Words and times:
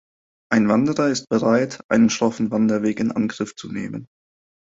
Ein 0.51 0.67
Wanderer 0.67 1.09
ist 1.09 1.29
bereit, 1.29 1.79
einen 1.87 2.09
schroffen 2.09 2.49
Wanderweg 2.49 2.99
in 2.99 3.11
Angriff 3.11 3.53
zu 3.53 3.71
nehmen. 3.71 4.07